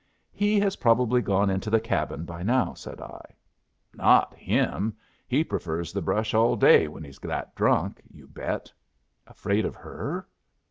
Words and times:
"He 0.31 0.59
has 0.59 0.77
probably 0.77 1.21
gone 1.21 1.51
into 1.51 1.69
the 1.69 1.79
cabin 1.79 2.25
by 2.25 2.41
now," 2.41 2.73
said 2.73 2.99
I. 2.99 3.21
"Not 3.93 4.33
him! 4.33 4.97
He 5.27 5.43
prefers 5.43 5.93
the 5.93 6.01
brush 6.01 6.33
all 6.33 6.55
day 6.55 6.87
when 6.87 7.03
he's 7.03 7.19
that 7.19 7.53
drunk, 7.53 8.01
you 8.09 8.25
bet!" 8.27 8.73
"Afraid 9.27 9.63
of 9.63 9.75
her?" 9.75 10.27